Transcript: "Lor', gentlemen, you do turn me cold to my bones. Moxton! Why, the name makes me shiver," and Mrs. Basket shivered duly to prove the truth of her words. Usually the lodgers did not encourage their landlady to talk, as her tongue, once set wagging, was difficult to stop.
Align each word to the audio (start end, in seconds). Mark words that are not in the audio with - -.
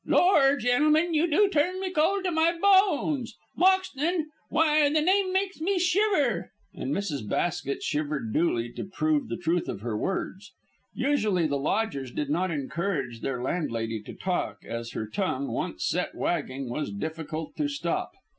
"Lor', 0.03 0.57
gentlemen, 0.57 1.13
you 1.13 1.27
do 1.29 1.47
turn 1.47 1.79
me 1.79 1.91
cold 1.91 2.23
to 2.23 2.31
my 2.31 2.51
bones. 2.59 3.35
Moxton! 3.55 4.31
Why, 4.49 4.89
the 4.91 4.99
name 4.99 5.31
makes 5.31 5.61
me 5.61 5.77
shiver," 5.77 6.49
and 6.73 6.91
Mrs. 6.91 7.29
Basket 7.29 7.83
shivered 7.83 8.33
duly 8.33 8.71
to 8.71 8.83
prove 8.83 9.27
the 9.29 9.37
truth 9.37 9.69
of 9.69 9.81
her 9.81 9.95
words. 9.95 10.53
Usually 10.95 11.45
the 11.45 11.59
lodgers 11.59 12.09
did 12.09 12.31
not 12.31 12.49
encourage 12.49 13.21
their 13.21 13.43
landlady 13.43 14.01
to 14.01 14.15
talk, 14.15 14.65
as 14.65 14.93
her 14.93 15.05
tongue, 15.05 15.49
once 15.51 15.85
set 15.87 16.15
wagging, 16.15 16.67
was 16.67 16.91
difficult 16.91 17.55
to 17.57 17.67
stop. 17.67 18.09